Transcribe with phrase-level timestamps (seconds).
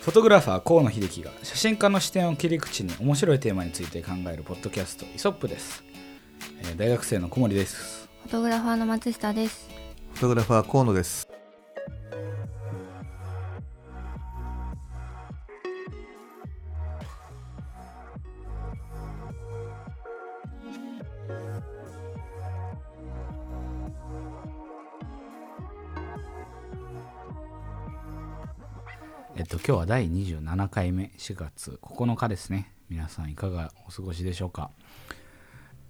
[0.00, 5.82] フォトグラファー河野秀樹が写真家の視点を切り口に面白いテーマについて考えるポッドキャストイソップです、
[6.60, 9.70] えー大学生の小森ですフォトグラファーの松下です。
[10.12, 11.27] フォトグラファー河野です。
[29.48, 32.72] と今日は第27回目4月9日ですね。
[32.90, 34.70] 皆さんいかがお過ごしでしょうか？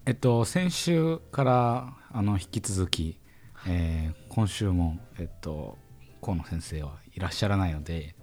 [0.07, 3.19] えっと先週からあの引き続き、
[3.67, 5.77] えー今週もえっと
[6.23, 8.15] 河野先生はいらっしゃらないので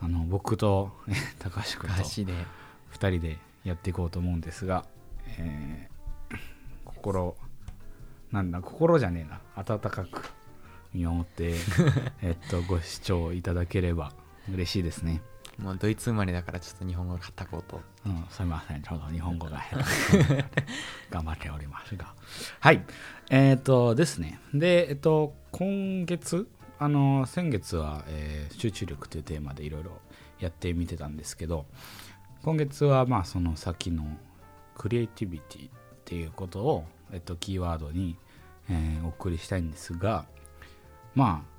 [0.00, 2.32] あの僕とえ高橋君と橋で。
[2.92, 4.86] 2人でやっていこうと思うんですが、
[5.38, 6.36] えー
[6.84, 7.36] 心
[8.32, 9.40] なんだ心じゃねえな。
[9.54, 10.32] 温かく
[10.92, 11.54] 見守って
[12.22, 14.12] えっとご視聴いただければ
[14.52, 15.22] 嬉しいですね。
[15.58, 19.78] もうドイツ生まれだからちょっと日本語が片言うん、すみません、ちょっと日本語が下
[20.24, 20.44] 手
[21.10, 22.14] 頑張っておりますが。
[22.60, 22.84] はい、
[23.30, 26.46] えっ、とですね、で、えっと、今月、
[26.78, 29.92] あの、先月は、えー集中力というテーマでいろいろ
[30.38, 31.66] やってみてたんですけど、
[32.42, 34.04] 今月は、まあ、その先の
[34.76, 35.70] クリエイティビティっ
[36.04, 38.16] ていうことを、えっと、キーワードに、
[38.68, 40.26] えーお送りしたいんですが、
[41.14, 41.55] まあ、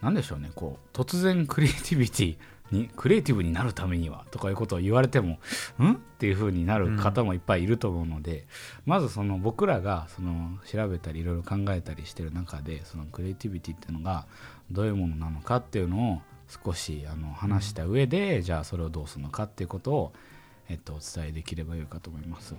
[0.00, 2.36] なんでしょうね、こう、突然クリエイティビティ
[2.70, 5.38] に、クリエイティブになるためにはとかいうことを言われても、
[5.82, 5.92] ん？
[5.92, 8.46] っていう風になる方もいっぱいいると思うので、
[8.86, 14.26] まずその僕らがその調べたりいろいろ考えたりしてる中で、そのクリエイティビティっていうのが
[14.70, 16.22] どういうものなのかっていうのを
[16.64, 20.12] 少しあの話した上で、じゃあそれをどうするのかっていうことを、
[20.68, 22.54] えっと、お伝えできればよいかと思います。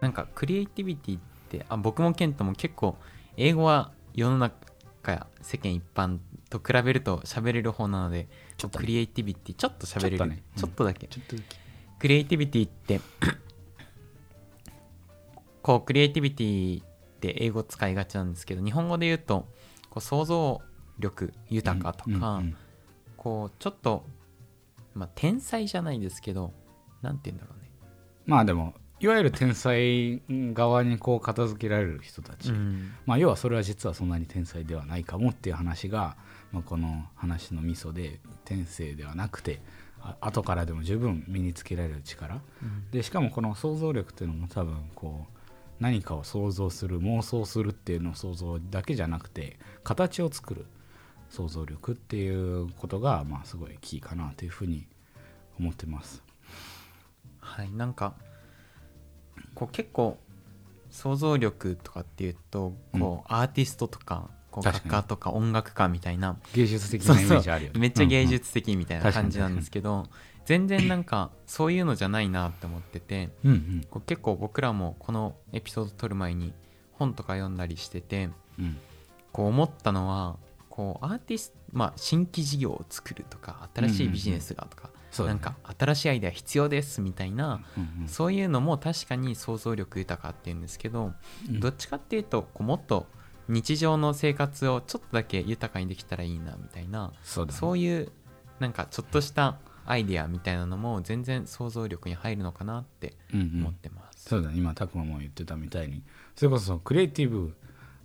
[0.00, 1.20] なんかクリエイティビティっ
[1.50, 2.96] てあ僕もケントも結構
[3.36, 6.18] 英語は世の中や世間一般
[6.50, 8.84] と比べると喋れる方なのでちょっとね。
[8.84, 10.18] クリエイティビティちょっと喋れる。
[10.18, 10.42] ちょっとね。
[10.56, 11.06] ちょっとだけ。
[11.06, 11.56] ちょっとだけ
[11.98, 13.00] クリエイティビティって
[15.62, 16.86] こうクリエイティビティっ
[17.20, 19.46] て英語使いがちなんですけど日本語で言うと
[19.90, 20.62] こう想像
[20.98, 22.56] 力豊かとか、うんうんうん。
[23.16, 24.06] こうちょっと、
[24.94, 26.54] まあ、天才じゃないですけど
[27.02, 27.70] なんて言うんだろうね。
[28.26, 32.92] まあでもいわゆる天才側にこう片付けられる人たち、うん。
[33.06, 36.16] まあ、要はそれは実はそんなに天才ではないかもっていう話が、
[36.52, 39.62] まあ、この話のミソで天性ではなくて
[40.02, 42.40] あ後からでも十分身につけられる力。
[42.90, 45.40] でしかもこの想像力っていうのも多分こう
[45.80, 50.66] 何かを想像する妄想するっていうのを想像だけじゃなくて形を作る
[51.30, 52.30] 想像力ってい
[52.62, 54.86] うことがまあすごいキーかなというふうに
[55.58, 56.22] 思ってます。
[57.40, 58.14] はいなんか
[59.54, 60.18] こう結構
[60.90, 66.36] 想像力とかっていうとこう、アーティストとかこう画家とか音楽家みたいな。
[66.54, 67.80] 芸術的なイメージあるよね。
[67.80, 70.06] めっちゃ芸術的みたいな感じなんですけど、
[70.44, 73.28] 全然なんかそういうのじゃないなって思ってて
[73.90, 76.52] こう結構僕らもこのエピソード撮る前に
[76.94, 78.76] 本とか読んだりしててうん。
[79.32, 80.36] こう思ったのは
[80.68, 87.62] こうアーティストまあ新規事業を作るとか新しいビジネスがとか、なんか新しいアイデア必要ですみたいな、
[88.06, 91.12] そういうのも確かに想像力豊かっていうんですけど、
[91.48, 91.60] うん。
[91.60, 93.06] どっちかっていうとこうもっと
[93.48, 98.12] 日常の生活をちょっとだけ豊かにできたらいいなみたいなそういう
[98.60, 104.28] なんかちょっとしたアイデアみたいなのも全然想像力に入るのかなって思ってます。
[104.28, 104.54] そうだね。
[104.56, 106.04] 今拓磨も言ってたみたいに。
[106.36, 107.56] それこそクリエイティブ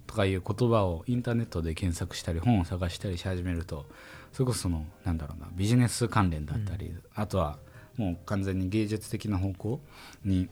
[0.08, 3.88] とかいう言葉をインターネットで検索したり本を探したりし始めると
[4.36, 7.58] それこそそのなんだろうなビジネス関連だったり、あとは
[7.96, 9.80] もう完全に芸術的な方向
[10.26, 10.50] に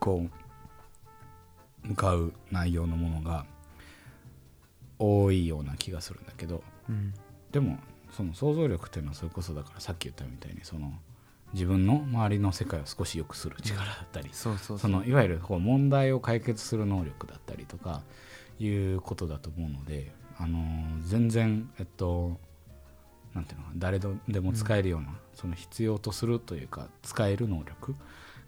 [0.00, 0.26] こ
[1.84, 3.44] う向かう内容のものが
[4.98, 7.12] 多いような気がするんだけどうん
[7.52, 7.76] でも
[8.10, 10.90] その想像力っていうのはそれこそだからさっき言ったみたいにその
[11.52, 18.00] 自分の周りの世界を少し良くする力だったり、そのいわゆるこう問題を解決する能力だったりとか
[18.58, 22.40] いうことだと思うので、あのー全然えっと
[23.34, 27.94] なんていうの誰でも使えるような、その必要とするというか使える能力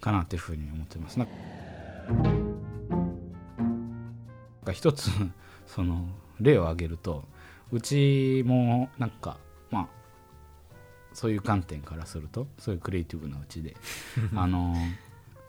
[0.00, 1.19] かなというふうに思ってます。
[1.19, 1.32] なんか
[2.11, 2.12] な
[4.62, 5.11] んか一つ
[5.67, 6.09] その
[6.41, 7.25] 例を挙げると
[7.73, 9.38] うちもなんか
[9.71, 9.88] まあ
[11.12, 13.77] そういう観点からするとそういうクリエイティブなうちで
[14.35, 14.75] あの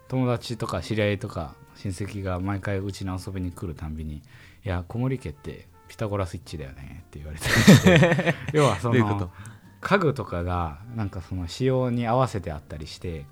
[0.08, 4.22] 友達とか知り合いとか親戚が毎回うちに遊びに来るたんびに
[4.64, 8.36] 「いや小森家ってピタゴラスイッチだよね」って言われて。
[8.58, 9.30] 要はその
[9.82, 13.26] 家具とかがなんかその仕様に合わせてあったりして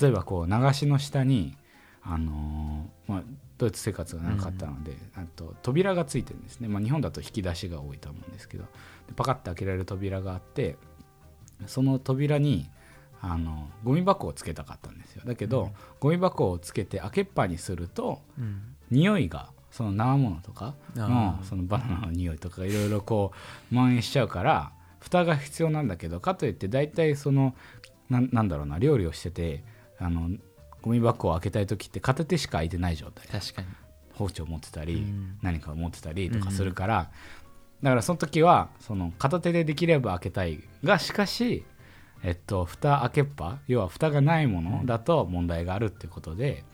[0.00, 1.56] 例えばこう流しの下に
[2.02, 3.22] あのーまあ
[3.58, 8.64] ドイツ生活が長かったので、あと扉がついてるんですね、まあ、日本だと引き出しが多いと思うんですけど。
[9.06, 10.76] でパカッて開けられる扉があって
[11.66, 12.70] その扉に
[13.20, 15.22] あのゴミ箱をつけたかったんですよ。
[15.26, 18.76] だけど、ゴミ箱をつけて開けっぱにするとうん。
[18.90, 23.32] 匂いがその生ものとかのそのバナナの匂いとかいろいろこ
[23.70, 27.54] う蔓延しちゃうから蓋が必要なんだけどかといって大体その
[28.08, 29.62] なんなんだろうな料理をしてて
[29.98, 30.30] あの
[30.82, 33.26] ゴミ箱を開けたい時って片手しか開いてない状態。
[33.26, 33.68] 確かに。
[34.14, 35.38] 包丁持ってたり、うん。
[35.42, 37.10] 何かを持ってたりとかするから、
[37.82, 41.64] だからその時はその片手でできれば開けたいがしかし
[42.22, 46.64] えっと蓋開けっぱ要は蓋がないものだと問題があるっていうことで、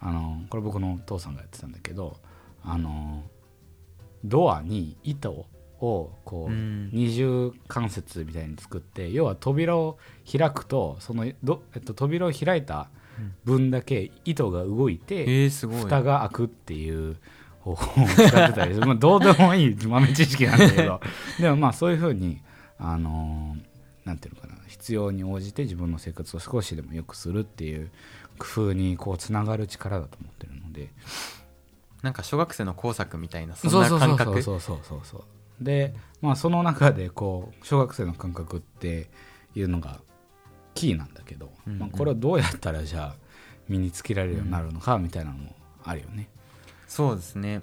[0.00, 2.18] あのこれ僕のお父さんがやってたんだけど
[2.64, 3.22] あの
[4.24, 5.46] ドアに糸を
[6.24, 6.90] こう、うん。
[6.92, 9.98] 二重関節みたいに作って要は扉を
[10.30, 12.88] 開くとそのど、えっと、扉を開いた
[13.44, 17.16] 分だけ糸が動いて、蓋が開くっていう
[17.60, 21.00] 方法を使ってたり まあどうでもいい豆知識なんだけど。
[21.40, 22.40] でもまあそういうふうに
[22.78, 23.72] あのー
[24.04, 27.90] なんていうのかな必要に応じて自分の生活を少しでも良くするっていう
[28.38, 30.90] 工夫にこうつながる力だと思ってるので
[32.02, 34.42] なんか小学生の工作みたいなそんな感覚？
[34.42, 35.24] そうそうそうそう。
[35.64, 39.08] でまあその中でこう小学生の感覚って
[39.54, 40.00] いうのが
[40.74, 41.78] キーなんだけど、うんうん。
[41.78, 43.16] まあ、これをどうやったらじゃあ
[43.68, 45.54] 身につけられるようになるのかみたいなのも
[45.84, 46.28] あるよね。
[46.88, 47.62] そうですね。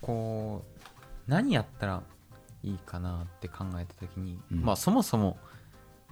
[0.00, 0.90] こう
[1.26, 2.02] 何やったら
[2.62, 4.62] いいかなって考えた時に、うん。
[4.62, 5.36] まあそもそも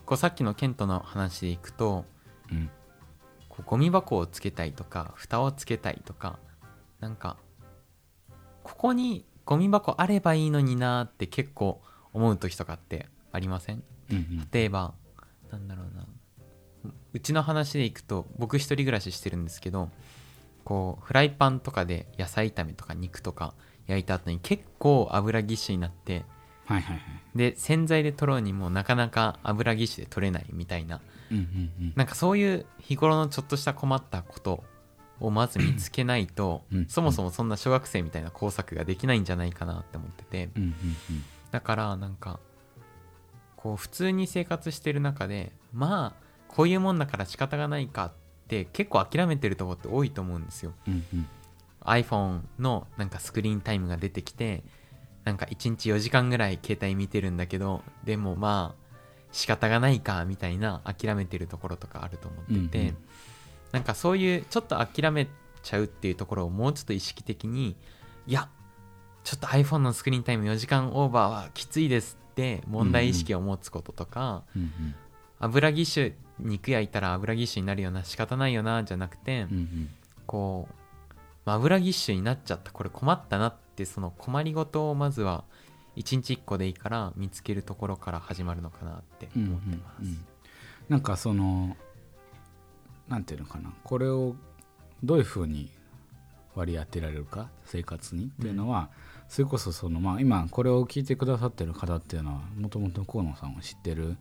[0.05, 2.05] こうさっきのケントの話でいくと
[2.51, 2.71] うん。
[3.49, 6.39] こうゴミ箱をつけたいとか蓋をつけたいとか
[7.01, 7.37] なんか
[8.63, 11.83] ここにゴミ箱あればいいのになって結構
[12.13, 13.83] 思う時とかってありません？
[14.11, 14.49] うんうん。
[14.53, 14.95] 例えば
[15.51, 16.07] なんだろうな。
[17.13, 19.91] うちの話でいくと僕一人暮らししてるんですけど
[20.65, 23.55] こうフライパンとかで野菜炒めとか肉とか
[23.87, 26.25] 焼いた後に結構油ぎっしゅになって
[26.67, 27.03] はいはいはい。
[27.35, 31.01] で洗剤で取ろうにもなかなか油ぎっしゅで取れないみたいな。
[31.33, 31.45] うんうん
[31.81, 31.93] うん。
[31.97, 34.63] なんかそういう日頃のちょっとした困ったこと
[35.21, 36.87] をまず見つけないと、うん。
[36.89, 40.51] そもそもそんな小学生みたいな工作ができないんじゃないかなって思ってて。
[40.57, 40.75] うんうん
[41.51, 42.39] だからなんか
[43.57, 48.13] こう普通に生活してる中でまあこういうもんだから仕方がないかっ
[48.49, 50.73] て結構諦めてるとこって多いと思うんですよ。
[50.87, 51.29] うんうん。
[51.83, 54.63] iPhone のなんかスクリーンタイムが出てきて
[55.25, 58.81] なんか1日4時間ぐらい携帯見てるんだけどでもまあ
[59.33, 62.97] 仕方がないかみたいな諦めてるところとかあると思ってて、うんうん
[63.73, 65.29] なんかそういうちょっと諦め
[65.63, 67.77] ちゃうっていうところをもうちょっと意識的に
[68.27, 68.49] いや
[69.25, 74.95] ちょっと iPhone のスクリーンタイム4時間オーバーはきついですって問題意識を持つこととか、うんうん。
[75.41, 79.91] 油ぎっしゅ肉焼いたら油ぎっしゅになるよな仕方ないよなじゃなくて、うんうん。
[80.27, 81.15] こう、
[81.45, 85.45] まあ油ぎっしゅになっちゃったこれ困ったなってその困りごとをまずは
[85.97, 90.27] 1日1個でいいから見つけるところから始まるのかなってうん思ってます、うんうん。
[90.89, 91.77] なんかその
[93.11, 93.71] 何て言うのかな。
[93.85, 94.35] これを
[95.03, 95.71] どういうふうに
[96.55, 98.27] 割り当てられるか生活に？
[98.27, 98.89] っていうのは、
[99.29, 104.17] それこそその、まあ、今これを聞いてくださってる方っていうのはもともと河野さんを知ってる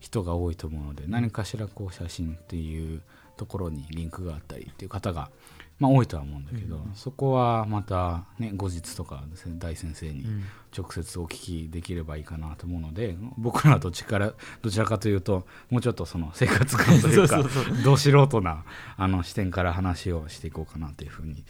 [0.00, 3.02] 人が多いと思うので何かしらこう写真っていう
[3.36, 5.30] ところにリンクがあったりっていう方が、
[5.78, 10.44] まあ、多いとは思うんだけど、そこはまた、ね、後日とかですね大先生にうん。
[10.76, 17.44] 直接お聞きできればいいかなと思うので僕らはどちらどちらかというともうちょっとその生活感というか
[17.84, 18.64] ど素人な
[18.96, 21.44] あの視点から話をしていこうかなというふうに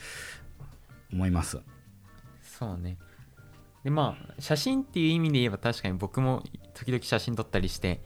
[1.10, 1.58] 思います。
[2.42, 2.98] そうね。
[3.82, 6.42] でまあ写真っていう意味で言えば確かに僕も
[6.74, 8.02] 時々写真撮ったりして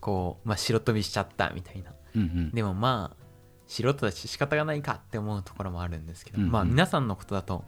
[0.00, 1.92] こう、まあ、白飛びしちゃったみたいな。
[2.16, 2.50] うんうん。
[2.50, 3.21] でもまあ
[3.72, 6.52] 素人だし仕方がないかって思うところもあるんですけど、うんうん。
[6.52, 7.64] まあ皆さんのことだと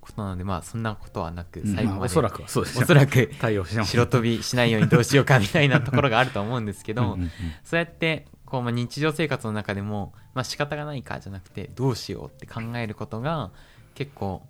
[0.00, 2.82] ことなのでまあそんなことはなくうん最後まで、まあおそらくはそうですよ。
[2.82, 7.30] おそらく対応し白飛びしないようにどうしようかみたいなところがあると思うんですけど、うんうんうん。
[7.64, 13.50] そうやってこう、まあ、日常生活の中でも、まあ仕方がないかじゃなくてどうしようって考えることが
[13.94, 14.42] 結構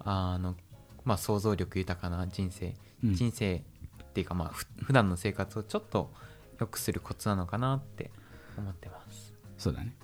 [0.00, 0.54] あの、
[1.04, 3.14] まあ、想像力豊かな人生、うん。
[3.14, 6.12] 人生っていうかまあふ普段の生活をちょっと
[6.60, 8.10] 良くするコツなのかなって
[8.56, 9.34] 思ってます。
[9.58, 9.94] そうだね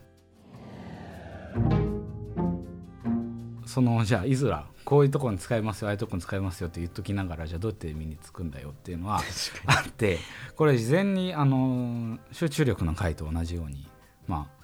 [3.67, 9.19] そのじゃあいずらこういうところに使えますよああいうところに使えますよって言っときながらじゃあどうやって身につくんだよっていうのは
[9.67, 10.19] あって
[10.57, 13.89] これ事前にあの集中力の回と同じように
[14.27, 14.61] まあ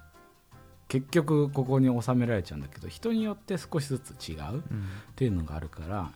[0.89, 4.61] 結局ここに収められちゃうんだけど人によって少しずつ違ううんっ
[5.15, 6.11] ていうのがあるから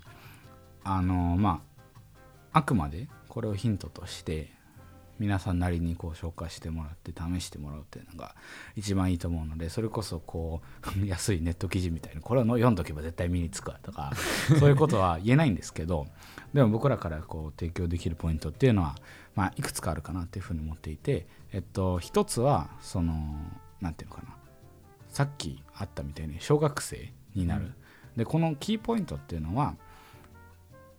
[0.83, 1.63] あのま
[2.53, 4.53] ああくまでこれをヒントとして
[5.21, 8.35] 皆さんなりにこう紹介してもらって試してもらうっていうのが
[8.75, 10.63] 一番いいと思うのでそれこそこ
[10.97, 14.13] う 安いネット記事みたいなこれを読んどけば絶対身につくわとか
[14.59, 16.07] そういうことは言えないんですけど
[16.55, 18.97] でも僕らからこう提供できるポイントっていうのは、
[19.37, 23.37] まあ、いくつかあるかなっていうふうに思っていて、えっと、一つはその
[23.83, 24.35] なんていうのかな
[25.11, 27.75] さっきあったみたいに小学生になる、うん、
[28.17, 29.77] でこのキーポイントっていうのは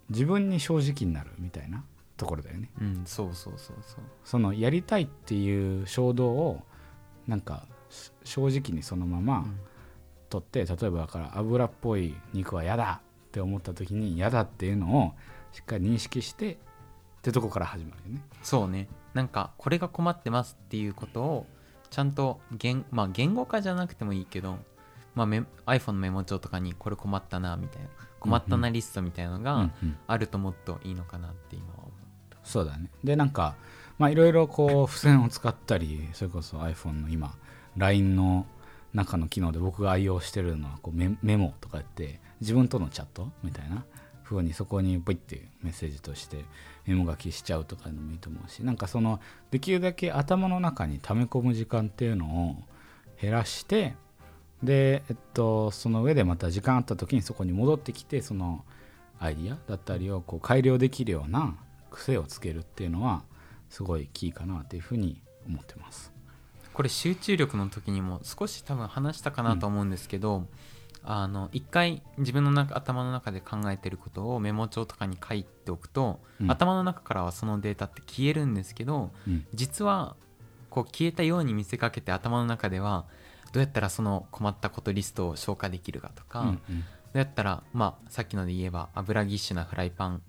[0.10, 1.84] 自分に正直になるみたいな
[2.22, 4.04] ところだよね、うん、そうそうそうそう。
[4.24, 6.62] そのやりたいっていう衝動を
[7.28, 7.66] なんか
[8.24, 9.44] 正直にそのまま
[10.30, 15.14] 取って、例えばだから油っぽい肉は嫌だって思った時に嫌だっていうのを
[15.52, 16.58] しっかり認識してっ
[17.24, 18.24] てとこから始まるよね。
[18.44, 18.88] そうね。
[19.16, 21.48] なんかこれが困ってますっていうことを
[21.90, 24.58] ちゃんと言,、まあ、言語化じゃなくてもいいけど、
[25.16, 27.90] まあ、iPhone のメモ帳とかにこれ困ったなみたいな。
[28.22, 29.72] 困ったなリストみたいなのが
[30.06, 31.86] あるともっといいのかなって今は
[32.44, 32.90] そうだね。
[33.04, 33.56] でなんか
[33.98, 37.36] まあいろいろこう付箋を使ったりそれこそ iPhone の今
[37.78, 38.46] LINE の
[38.94, 43.86] 中の機能で僕が愛用してるのはこうメメモとかやって自分とのチャットみたいな
[44.24, 46.46] 風にそこにポイってメッセージとして
[46.86, 49.20] メモ書きしちゃうとかでもいいと思うしなんかその
[49.52, 52.56] できるだけ頭の中に溜め込む時間っていうのを
[53.22, 53.96] 減らして
[54.64, 58.64] で、えっと、その上でまた時間あった時にそこに戻ってきてその
[59.20, 61.56] アイディアだったりをこう改良できるような
[61.92, 63.24] 癖をつけるっていうのは
[63.70, 66.12] すごいキーかなというふうに思ってます。
[66.74, 70.48] これ集中力の時にも少し多分話したかなと思うんですけど、うん
[71.04, 80.16] あの一回自分の中頭の中で考えてることをメモ帳とかに書いておくと、うん、頭の中からはそのデータって消えるんですけど、うん、実は
[80.70, 83.06] こう消えたように見せかけて頭の中では
[83.52, 90.22] どうやったらその困ったことリストを消化できるかとか、うんうん、どうやったら、まあ、さっきので言えば油ぎっしゅなフライパン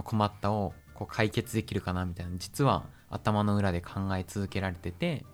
[0.00, 5.24] の困ったをこう解決できるかなみたいな実は頭の裏で考え続けられてて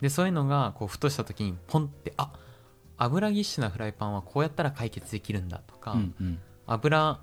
[0.00, 2.30] でそういうのがこうふとした時にポンってあっ
[3.00, 7.18] 油ぎっしゅなフライパンはこうやったら解決できるんだとか、うんうん、油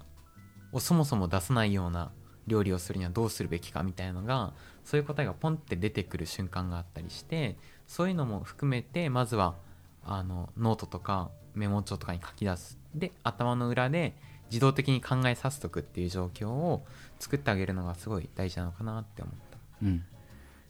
[0.72, 2.12] をそもそも出さないような
[2.48, 4.54] 料理をするにはどうするべきかみたいなのが
[4.84, 9.56] そういう答えがポンって出てくる瞬間があったりしてそういうのも含めてまずは
[10.04, 12.80] あのノートとかメモ帳とかに書き出す。
[12.96, 14.16] で頭の裏で
[14.50, 16.86] 自動的に考えさせとくっていう状況を
[17.20, 19.58] 作ってあげるのがすごい大事なのかなって思った。
[19.84, 20.04] うん、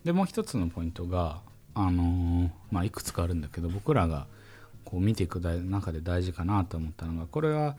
[0.03, 1.41] でもう一つのポイントが、
[1.73, 4.27] あのー、まあ、いくつかあるんだけど僕らが
[4.83, 7.75] こう見ていく中で大事かなと思ったのがこれは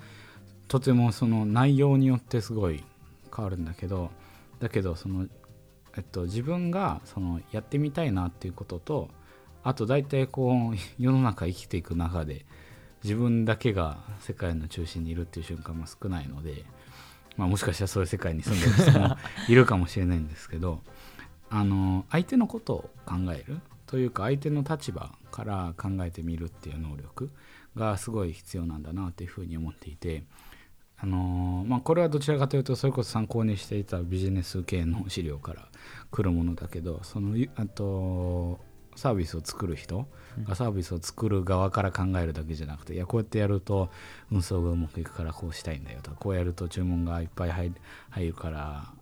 [0.69, 2.85] とてもその内容によってすごい
[3.35, 4.11] 変わるんだけど
[4.61, 5.26] だけどその、
[5.97, 9.09] えっと、自分がそのやってみたいなっていうことと
[9.64, 12.45] あと大体こう世の中生きていく中で
[13.02, 16.64] 自分だけが世界の中心にいるっていう瞬間も少ないので、
[17.37, 19.17] まあ、もしかしたらそういう世界に住んでる人も
[19.49, 20.81] いるかもしれないんですけど
[21.50, 27.31] あの相手のことを考えるというか相手の立場から考えてみるっていう能力
[27.75, 30.25] がすごい必要なんだなというふうに思っていて、
[30.99, 35.69] あのー、まあ、これはどちらかというとそれこそ参考にしていたビジネス系の資料から
[36.11, 38.61] 来るものだけどそのあと
[38.99, 40.07] サービスを作る人
[40.45, 43.90] がサービスを作る側から考えるだけじゃなくていやこうやってやると
[44.33, 47.73] 運送がうまくいくからこうしたいんだよとかこうやると注文がいっぱい入
[48.26, 48.93] るから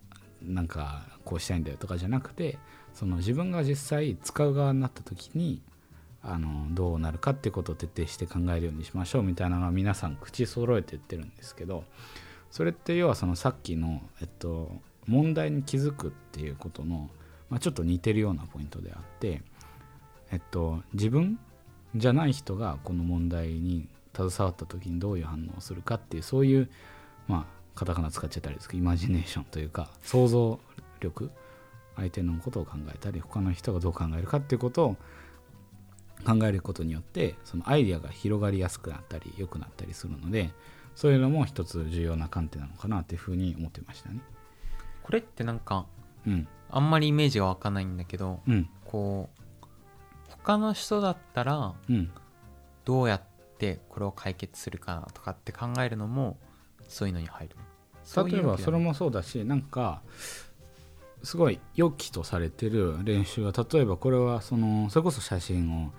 [0.41, 2.59] なんかこうしたいんだよとかじゃなくて
[2.93, 5.61] その自分が実際使う側になった時に
[6.21, 11.83] あのどうなるかってことを徹底して考えるようにしましょうみたいなのは皆さん口揃えて言ってるんですけど
[12.51, 14.71] それって要はそのさっきの、えっと、
[15.07, 17.09] 問題に気づくっていうことの、
[17.49, 19.41] まあ、ちょっと似てるようなポイントであって、
[20.31, 21.39] えっと、自分
[21.95, 26.69] じゃない人がこの問題に携わった時にどういう反応をするかっていうそういう
[27.27, 30.59] まあカタカナ使っちゃったりですけどイマジネーションというか想像
[30.99, 31.29] 力
[31.95, 34.97] 相手のことを考えたり他の人がどう考えるかっていうことを
[36.25, 40.51] 考えることによってそのアイデアが広がりやすくなったり良くなったりするので
[40.95, 44.19] そういうのも一つ重要な観点なのかなっていうふうに思ってましたね。
[45.03, 45.85] これってなんか、
[46.25, 49.41] うん、あんまりイメージが湧かないんだけど、うん、こう
[50.47, 51.73] 他の人だったら、
[52.85, 53.21] どうやっ
[53.57, 56.37] てこれを解決するかなとかって考えるのも
[56.87, 57.57] そういうのに入る。
[58.31, 60.01] 例えばそれもそうだしなんか
[61.21, 65.91] すごい良きとされてる練習は例えばこれはそのそれこそ写真を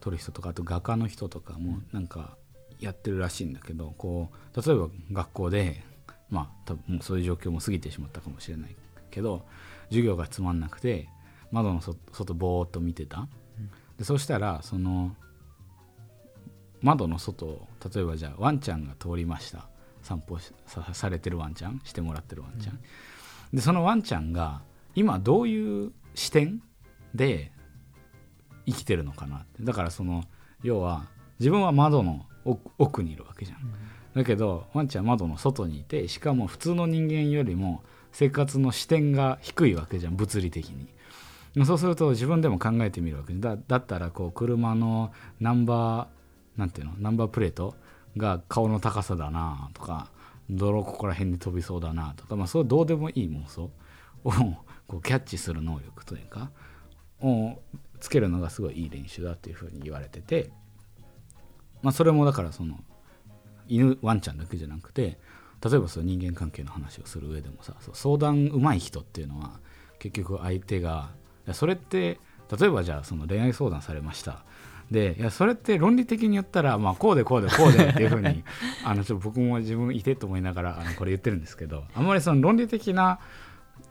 [0.00, 2.36] 撮る人とかあと画家の人とかもなんか
[2.80, 5.84] やってるらしいんだけどこう例えば学校で
[6.28, 8.74] まあ多分そういう状況も過ぎてしまったかもしれない
[9.12, 9.46] けど
[9.90, 11.08] 授業がつまんなくて
[11.52, 13.28] 窓の外ぼーっと見てた、
[14.02, 15.14] でそしたらその
[16.80, 19.68] 窓の外を例えばじゃあワンちゃんが通りました。
[20.02, 20.40] 散歩
[20.92, 22.80] されてるワンちゃんしてもらってるワンちゃん、
[23.54, 24.62] でそのワンちゃんが
[24.96, 26.60] 今どういう視点
[27.14, 27.52] で
[28.66, 29.62] 生きてるのかなって。
[29.62, 30.24] だからその
[30.64, 31.06] 要は
[31.38, 33.58] 自分は窓の奥奥にいるわけじゃん。
[34.16, 40.88] だけどワンちゃんは窓の外にいてしかも普通の人間よりも生活の視点が低いわけじゃん物理的に
[41.64, 43.34] そうすると自分でも考えてみるわけ。
[43.34, 46.94] だだったらこう車のナンバーなんていうの？
[46.98, 47.74] ナンバープレート
[48.16, 50.10] が顔の高さだなとか
[50.48, 53.70] 泥ここら辺に飛びそうだなとか、まあ、それどうでもいい妄想。
[54.24, 54.30] を
[54.86, 56.50] こうキャッチする能力というか
[57.20, 57.60] を
[58.00, 60.50] つけるのがすごいいい練習だっていうふうに言われてて、
[61.82, 62.78] まあ、それもだからその
[63.68, 65.18] 犬ワンちゃんだけじゃなくて
[65.64, 69.60] 例えばその人間関係の話をする上でもさ相談うまい人っていうのは
[69.98, 71.10] 結局相手が
[71.52, 72.20] それって
[72.58, 74.44] 例えばじゃあその恋愛相談されました。
[74.90, 78.44] でいやそれって論理的に言ったら、まあ、こうでこうでこうでっていうふうに
[78.84, 83.18] あのちょっと僕も自分いてと思いながらあのこれ言ってるんですけどあんまりその論理的な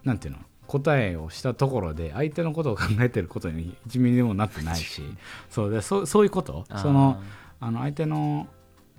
[0.04, 5.02] なんていうの答えをしたところで相手のことを考えてることに1ミリでもなってないし
[5.50, 6.66] そうでそそういうこと。
[6.78, 7.22] その
[7.60, 8.48] あの相手の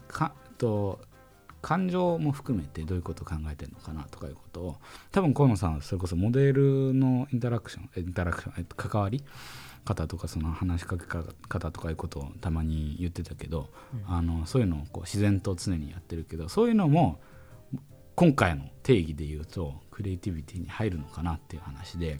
[0.08, 1.00] かと
[1.62, 4.76] 感情も含めてどういうことを考えてるのかなとかいうことを
[5.12, 9.22] 多分河野さんはそれこそモデルのインタラクションインタラクション、えっと、関わり
[9.84, 13.70] 方とかその話しかけ方とかいうことをたまに言ってたけど、
[14.08, 17.20] うん、あのそういうのをこう自然と常にやってるけどそういうのも
[18.14, 22.18] 今回の定義で言うとクリエイティビティに入るのかなっていう話で、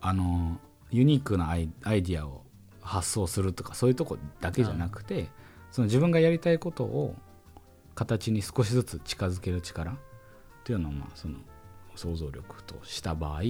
[0.00, 0.58] あの
[0.90, 2.42] ユニークなアイアイディアを
[2.80, 5.28] 発想するとかそういうとこだけじゃなくて、
[5.70, 7.14] その自分がやりたいことを
[7.94, 9.96] 形に少しずつ近づける力っ
[10.64, 11.34] ていうのをまあその
[11.96, 13.42] 想像力とした場合、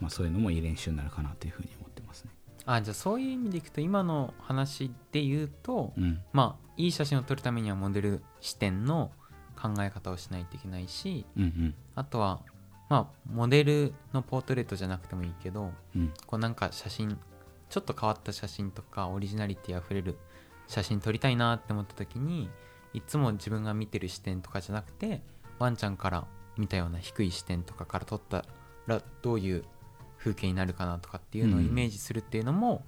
[0.00, 2.30] まあ、そういうのもいい練習になるかなというふうに思ってますね。
[2.66, 9.12] あじゃあそういう意味でいくと今の話で言うと、うん、まあいい写真を撮るためにはモデル視点の
[9.60, 12.40] 考え方をしないといけないし、うんうん、あとは
[12.88, 17.18] まあモデルのポートレートじゃなくてもいいけど、うん、こうなんか写真
[17.68, 20.18] ちょっと変わった写真とかオリジナリティあふれる
[20.66, 22.48] 写真撮りたいなって思った時に
[22.92, 25.22] いつも自分が見てる視点とかじゃなくて
[25.58, 28.44] ワンちゃんから見たような低い視点とかから撮った
[28.86, 29.64] らどういう
[30.18, 32.84] 風景になるかなとかっていうのをイメージするっていうのも、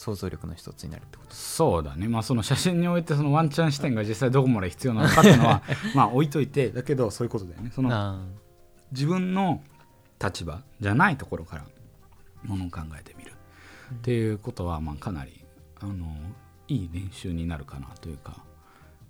[0.00, 2.08] 想像力の一つになるってことそうだね。
[2.08, 5.62] まあその写真においてそのワンちゃん視点が実際どこまで必要なのかっていうのは
[5.94, 7.70] まあ置いといてだけどそういうことだよね。
[7.70, 8.24] その
[8.92, 9.62] 自分の
[10.18, 11.64] 立場じゃないところから
[12.44, 13.34] ものを考えてみる
[13.94, 15.44] っていうことはまあかなり
[15.80, 16.16] あの
[16.66, 18.42] いい練習になるかなというか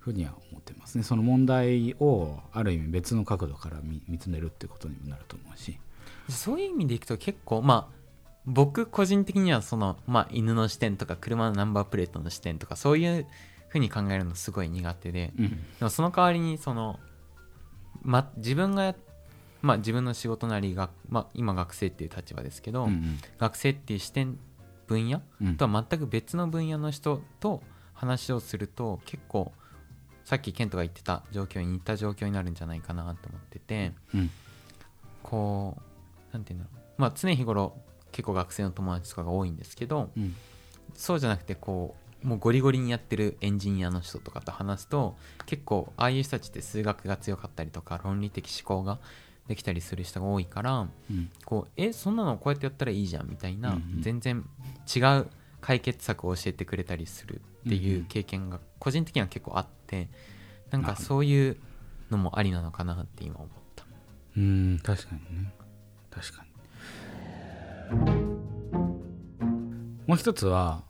[0.01, 1.05] ふうには思ってますね。
[1.05, 5.79] その問題をある意味別の角度から見つめるってことにもなると思うし。
[6.29, 8.01] そういう意味でいくと結構まあ
[8.47, 13.27] 僕個人的にはその、まあ、犬の視点とか車のナンバープレートの視点とかそういう
[13.69, 16.99] ふうに考えるのすごい苦手で、うん、でもその代わりにその、
[18.03, 18.95] ま、自分が
[19.63, 24.39] まあ、自分の仕事なりが、まあ、今学生っていう立場ですけど、うんうん、学生っていう視点
[24.87, 25.21] 分野、
[25.59, 29.53] とは全く別の分野の人と話をすると結構
[30.31, 34.31] さっきケントが言ってた状況に似た状況になるんじゃないかなと思ってて、うん、
[35.25, 35.83] こう
[36.33, 36.85] 何て言うんだろう。
[36.99, 37.77] まあ常日頃
[38.13, 40.37] 結構学生の友達とかが多いんですけど、うん、
[40.95, 45.17] そうじゃなくてこうもうゴリゴリにやってるエンジニアの人とかと話すと
[45.47, 49.01] 結構ああいう人たちって数学が強かったりとか論理的思考が
[49.49, 54.45] できたりする人が多いから、うん、こうえそんなのこうやってやったらいいじゃんみたいな、うんうん、全然
[54.95, 55.27] 違う
[55.61, 60.09] 解決策を教えてくれたりするっていう経験が個人的には結構あって
[60.71, 61.57] なんかそういう
[62.11, 63.85] のもありなのかなって今思った。
[64.37, 65.53] うん確かにね。
[66.11, 66.51] 確かに。
[70.07, 70.83] もう一つは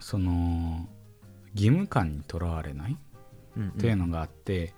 [0.00, 0.88] その
[1.54, 2.96] 義務感にとらわれない
[3.58, 4.74] っていうのがあって、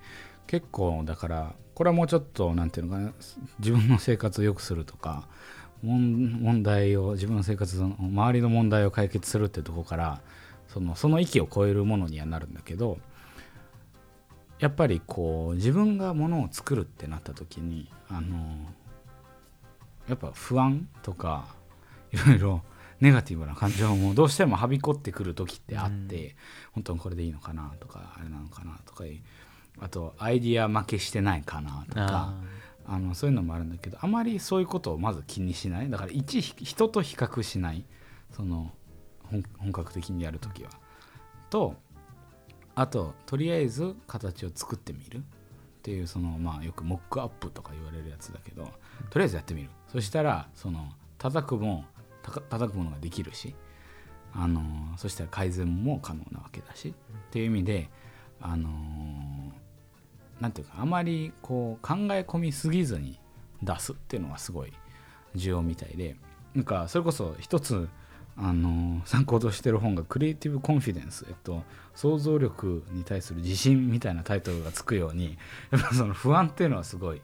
[0.47, 3.13] 結構だからこれはもうちょっと何て言うのかな
[3.59, 5.27] 自分の生活を良くするとか
[5.81, 10.21] 問題を自分の生活の周りの問題を解決するってところから
[10.67, 12.99] そのその域を超えるものにはなるんだけど
[14.59, 18.37] やっぱりこう自分がものを作るってなった時にあの
[20.07, 21.47] やっぱ不安とか
[22.11, 22.61] いろいろ
[23.01, 26.31] ネガティブな感情もどうしてもはびこってくる時ってあって、うん、
[26.75, 29.03] 本当にこれでいいのかなとかあれなのかなとか
[29.79, 32.33] あとアイディア負けしてないかなとか
[32.85, 35.89] あのそういうのもあるんだけどあまりそういうことをまず気にしない。
[35.89, 37.85] だから一人と比較しない。
[38.31, 38.71] その
[39.57, 40.69] 本格的にやる時は。
[41.49, 41.75] と
[42.75, 45.19] あととりあえず形を作ってみる。
[45.19, 45.21] っ
[45.83, 48.69] ていうそのまあよくモックアップとか言われるやつだけど
[49.09, 49.69] とりあえずやってみる。
[49.91, 51.83] そしたらその叩くも
[52.23, 53.53] 叩くものができるし
[54.33, 54.61] あの
[54.97, 57.89] そしたら改善も可能なわけだしっていう意味で
[58.41, 58.69] あの
[60.39, 63.19] なんていうかあまりこう考え込みすぎずに
[63.61, 64.73] 出すっていうのはすごい
[65.35, 66.15] 需要みたいで
[66.55, 67.89] なんかそれこそ一つ
[68.35, 75.37] あの参考としてる本が「クリエイティブ・コンフィデンス」えっと想像力に対する自信みたいなタイトルがつくように
[75.71, 77.21] やっぱその不安っていうのはすごい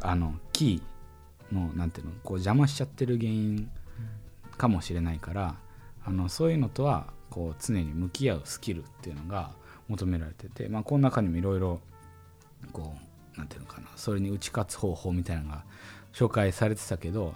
[0.00, 3.70] あのキーのなんていうのこう邪魔しちゃってる原因
[4.56, 5.56] かもしれないから
[6.04, 9.52] あのそういうのとはこう常に向き合うスキルっていうのが
[9.88, 11.80] 求められてて、まあ、この中にもいろいろ
[12.72, 12.96] こ
[13.34, 15.64] うなんていうのかなそれに打ち勝つ方法みたいなのが
[16.12, 17.34] 紹介されてたけど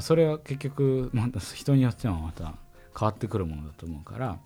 [0.00, 2.54] それは結局、また人によってはまた
[2.98, 4.38] 変わってくるものだと思うから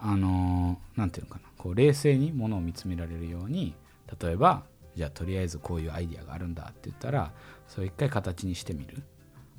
[0.00, 3.74] あのなんていうのかなこう冷静にものを見つめられるように
[4.20, 4.64] 例えば
[4.96, 7.32] じゃあとりあえずこういうアイディアがあるんだって言ったら
[7.68, 9.02] それ一回形にしてみる。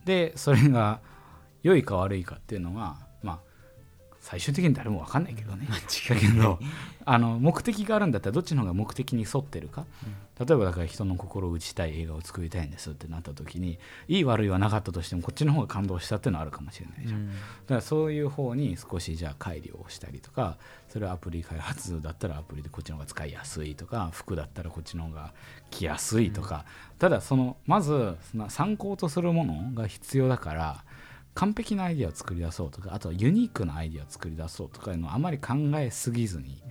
[0.05, 1.01] でそれが
[1.63, 3.04] 良いか悪いかっていうのは
[4.25, 5.67] 最終的に誰も分かんないけどね。
[6.09, 6.59] だけど。
[7.07, 9.85] あの目的があるんだったらどっちの方が目的に沿ってるか、
[10.39, 20.57] 例えばだから人の心を打ちたい映画を作りたいんですってなった時にいい悪いはなかったとしてもこっちの方が感動したっていうのはあるかもしれないじゃん、だからそういう方に少しじゃあ改良をしたりとか
[20.89, 25.35] それはアプリ開発だったらアプリでこっちの方が使いやすいとか服だったらこっちの方が
[25.69, 26.65] 着やすいとか、
[26.97, 30.83] ただそのまずその参考とするものが必要だから
[31.35, 36.61] 完璧なアイディアを作り出そうとかあとはユニークなアイディアを作り出そうとかいうのをあまり考えすぎずに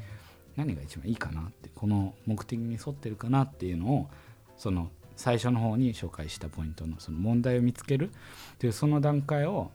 [0.56, 4.10] 何が一番いいかなってこの目的に沿ってるかなっていうのを
[4.56, 8.10] その最初の方に紹介したポイントのその問題を見つける
[8.58, 9.70] というその段階を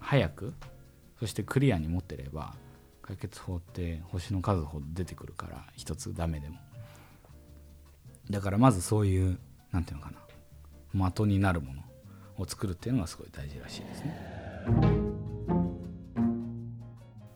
[0.00, 0.52] 早く
[1.20, 2.54] そしてクリアに持ってれば
[3.02, 6.56] 解決法って星の数ほど出てくるから一つダメでも。
[8.30, 9.38] だからまずそういう
[9.72, 11.82] なんていうのかな的になるもの
[12.38, 14.16] を作るっていうのがすごい大事らしいですね。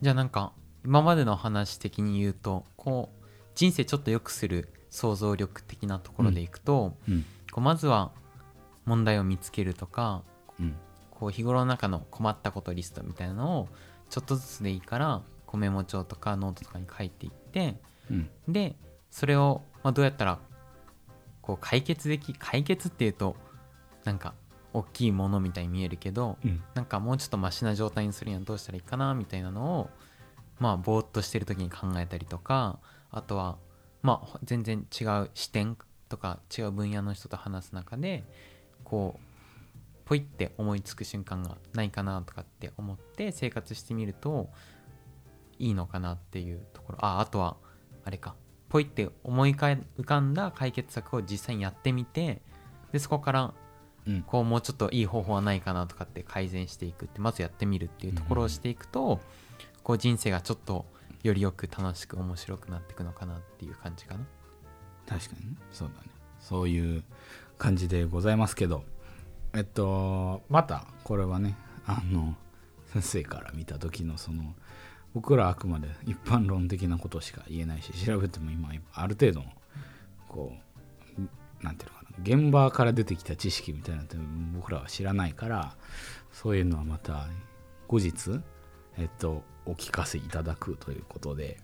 [0.01, 0.53] じゃあなんか
[0.85, 7.25] 今までの話的に言うとこう人生ちょっと良くする想像力的なところでいくと、うん。
[7.51, 8.13] こうまずは
[8.85, 10.23] 問題を見つけるとか
[10.59, 10.77] うん。
[11.11, 13.69] こう日頃の中の困ったことリストみたいなのを
[14.11, 18.31] ちょっとずつでいいからこうメモ帳とかノートとかに書いていってうん。
[18.49, 18.77] で
[19.11, 20.39] それを、まあ、どうやったら
[21.43, 23.37] こう解決でき解決っていうと
[24.05, 24.35] なんか
[24.73, 26.63] 大きいものみたいに見えるけどうん。
[26.75, 29.91] なんかもうちょっとマシな状態にするにはどうしたらいいかなみたいなのを
[30.59, 32.79] まあぼーっとしてる時に考えたりとか
[33.11, 33.59] あとは
[34.03, 35.77] まあ全然違う視点
[36.09, 38.25] とか違う分野の人と話す中で
[38.85, 39.33] こう
[40.05, 44.51] ポイって思いつく瞬間がないかなとかって思って生活してみると
[45.59, 46.99] いいのかなっていうところ。
[47.05, 47.57] ああとは
[48.05, 48.35] あれか。
[48.69, 52.41] ポイって思い浮かんだ解決策を実際にやってみて
[52.91, 53.53] でそこからうん
[54.27, 59.21] こうもうちょっといい方法はないかなとかって改善していくってまずやってみるっていうところをしていくと、
[59.83, 60.87] こう人生がちょっと
[61.23, 64.21] よりよく楽しく面白くなっていくのかなっていう感じかな。
[65.07, 65.57] 確かにね。
[65.71, 66.11] そうだね。
[66.41, 67.05] そういう
[67.59, 68.85] 感じでございますけど。
[69.55, 72.35] えっとまたこれはねあの
[72.87, 74.55] 先生から見た時のその
[75.15, 79.47] 僕らはあくまで一般論的なことしか言えないし調べても今ある程度の
[80.29, 80.53] こ
[81.19, 84.17] うなんていうのかな現場から出てきた知識みたいなのって
[84.55, 85.77] 僕らは知らないから
[86.33, 87.29] そういうのはまた
[87.89, 88.41] 後日
[88.99, 91.59] えっとお聞かせいただくということで。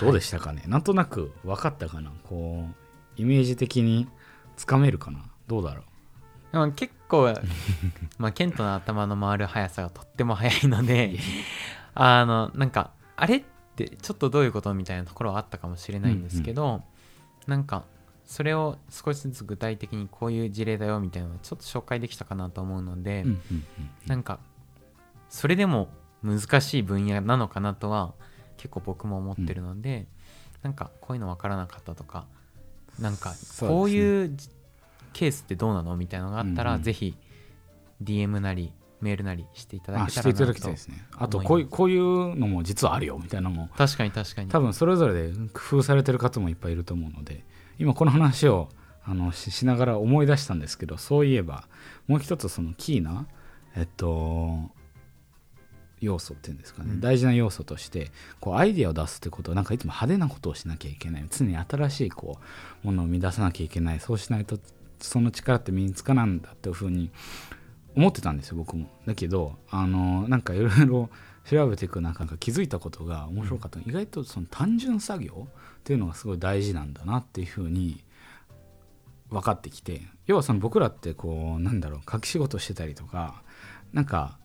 [0.00, 2.10] どうでしたかね、なんとなく分かったかな？
[2.24, 4.08] こうイメージ的に
[4.56, 5.22] つかめるかな？
[5.48, 6.52] どうだろう？
[6.52, 7.34] でも結構
[8.16, 11.18] まあケントの頭の回る速さがとっても速いので
[11.92, 13.44] あのなんかあれっ
[13.76, 16.82] てちょっとどういうことみたいなところはあったかもしれないんですけど、
[17.46, 17.84] なんか
[18.24, 23.64] それを少しずつ具体的にこういう事例だよみたいなのをちょっと紹介できたかなと思うので、うんうんうん
[24.06, 24.38] なんか
[25.28, 25.88] それでも
[26.22, 28.12] 難しい分野なのかなとは
[28.58, 30.06] 結構僕も思ってるので、
[30.62, 32.26] なんかこういうの分からなかったとか
[33.00, 34.50] なんかこういうじ
[35.12, 36.82] ケースってどうなのみたいなのがあったら、うんうん。
[36.82, 37.16] ぜひ
[38.02, 41.04] DM なりメールなりしていただあけしたらなときたいですね。
[41.16, 43.68] あとこういうこういうのも実はあるよみたいなのも。
[43.76, 44.48] 確かに確かに。
[44.48, 47.44] 多分それぞれで工夫されてる方もいっぱいいると思うので
[47.78, 48.68] 今この話を
[49.04, 51.64] あのししながら思い出したんですけどそういえば
[52.06, 53.26] もう一つそのキーな
[53.74, 54.70] えっと
[56.00, 57.00] 要素っていうんですかね、うん。
[57.00, 61.26] 大事な要素としてこうアイデアを出すってことはなんかいつも派手なことをしなきゃいけない。
[61.30, 62.38] 常に新しいこ
[62.84, 64.00] うものを生み出さなきゃいけない。
[64.00, 64.58] そうしないと
[65.00, 67.12] その力って身につかなんだっていうふうに
[67.94, 68.88] 思ってたんですよ僕も。
[69.06, 71.08] だけどあのなんかいろいろ
[71.44, 78.04] 調べていく中で気づいたことが面白かった、意外とその単純作業っていうのがすごい大事なんだなっていうふうに
[79.30, 83.42] 分かってきて要はその僕らってこうなんだろう書き仕事してたりとか
[83.92, 84.38] なんか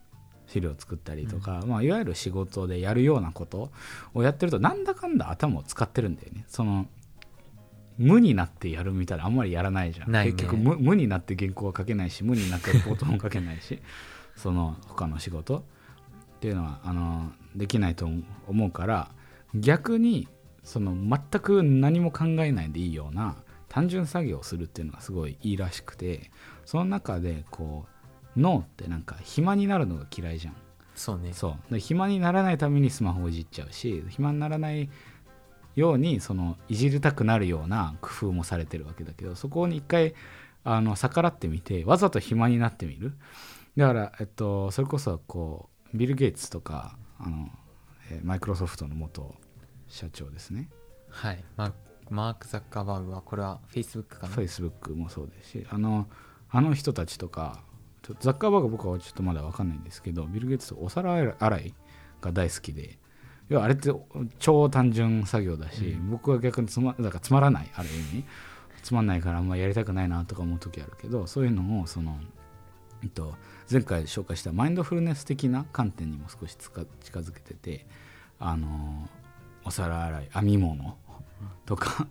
[0.47, 3.69] 資料作ったりとか、まあ、いわゆる仕事でやるようなこと
[4.13, 6.45] をやってるとなんだかんだ頭を使ってるんだよね。
[6.47, 6.87] その
[7.97, 10.11] 無になってやるみたいなあんまりやらないじゃん。
[10.11, 10.23] ね。
[10.25, 13.79] 結局無無になって原稿は書けないし無になってレポートも書けないし
[14.37, 15.65] その他の仕事
[16.37, 18.07] っていうのはあのできないと
[18.47, 19.09] 思うから
[19.55, 20.27] 逆に
[20.63, 23.37] その全く何も考えないでいいような
[23.69, 26.29] 単純作業をするっていうのがすごいいいらしくて
[26.65, 27.85] その中でこ
[28.35, 30.55] う脳ってなんか暇になるのが嫌いじゃん。
[30.93, 31.33] そうね。
[31.33, 31.73] そう。
[31.73, 34.89] で暇にならないためにスマホをいじっちゃうし暇にならない
[35.75, 40.13] ようにそのいじりたくなるような工夫もされてるわけだけどそこに一回
[40.63, 43.13] あの逆らってみてわざと暇になってみる。
[43.77, 47.49] だから、えっと、それこそこうビル・ゲイツとかあの、
[48.11, 49.35] えーマイクロソフトの元
[49.87, 50.69] 社長ですね。
[51.09, 51.43] はい。
[51.55, 51.73] マ
[52.09, 54.27] マーク・ザッカーバーグはこれは Facebook かな？
[54.29, 56.07] フェイスブックもそうですしあの
[56.49, 57.63] あの人たちとか
[58.01, 61.73] ちょザッカーバーグ僕はちょっとまだ分かんないんですけどビル・ゲイツとお皿洗い
[62.21, 62.97] が大好きで
[63.49, 63.91] 要はあれって
[64.39, 68.25] 超単純作業だし、僕は逆につまだからつまらないある意味。
[68.83, 72.17] つまんないからあんまやりたくないなとか思う時あるけどそういうのをその、
[73.03, 73.35] えっと、
[73.71, 77.85] 前回紹介したマインドフルネス的な観点にも少し近づけてて
[78.39, 79.07] あの
[79.65, 80.97] お皿洗い編み物
[81.65, 82.07] とか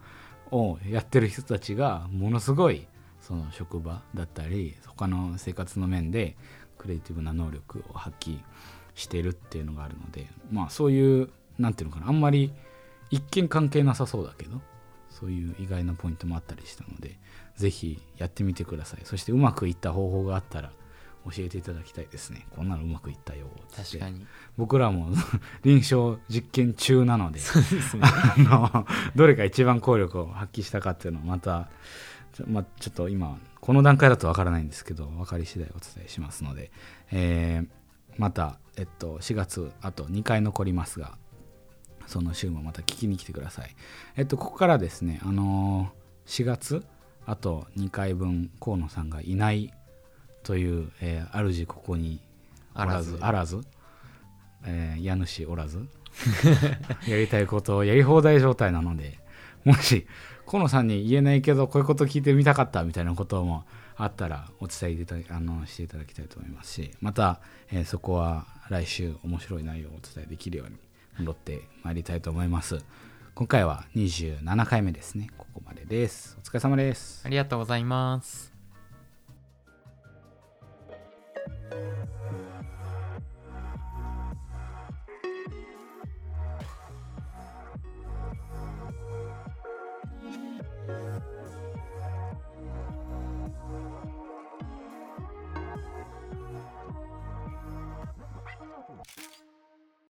[0.50, 2.86] をやってる人たちがものすごい
[3.20, 6.36] その職場だったり他の生活の面で
[6.78, 8.38] クリエイティブな能力を発揮
[8.94, 12.52] してるっていうのがあるのでまあそういうなんていうのかなあんまり
[13.10, 14.60] 一見関係なさそうだけど
[15.10, 17.18] そういう意外なポイントもあったりしたので
[17.56, 19.00] ぜひやってみてください。
[19.04, 20.70] そしてうまくいった方法があったら
[21.24, 22.46] 教えていただきたいですね。
[22.54, 23.46] こんなのうまくいったよ。
[23.68, 23.98] つって。
[23.98, 24.26] 確かに。
[24.56, 25.10] 僕らも
[25.64, 28.02] 臨床実験中なのでそうですね。
[28.04, 31.68] あのどれが一番効力を発揮したかっていうのをまた
[32.32, 36.70] ちょ,、まあ、ちょっと今この段階だとわからないんですけど分かり次第お伝えしますので、
[37.10, 37.68] えー
[38.18, 41.18] また、えっと、4月あと2回残りますが
[42.06, 43.76] その週もまた聞きに来てください。
[44.16, 46.84] えっとここからですねあのー4月
[47.26, 49.72] あと2回分河野さんがいない
[50.42, 52.20] という、えー主ここに
[52.74, 53.60] おらずあらず。
[54.64, 55.86] えー家主おらず
[57.06, 59.18] やりたいことをやり放題状態なので
[59.64, 60.06] もし
[60.46, 63.64] 河野さんに言えないけどこういうこと聞いてみたかったみたいなことも
[63.96, 70.76] あったらお伝えいただあのしていただきたいと思いますしまた、えーそこは来週面白い内容をお伝えできるように
[71.18, 72.78] 戻ってまいりたいと思います
[73.36, 75.28] 今回は27回目ですね。
[75.36, 76.38] ここまでです。
[76.40, 77.20] お疲れ様です。
[77.22, 78.50] ありがとうございます「